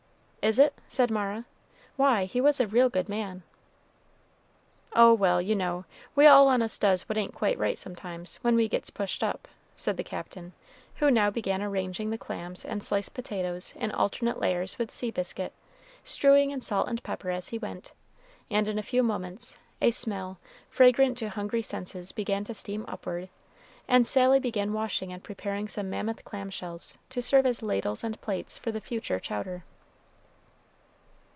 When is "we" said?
6.15-6.25, 8.55-8.67